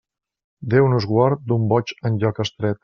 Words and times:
Déu 0.75 0.89
nos 0.93 1.07
guard 1.11 1.47
d'un 1.53 1.71
boig 1.75 1.97
en 2.11 2.21
lloc 2.25 2.47
estret. 2.49 2.77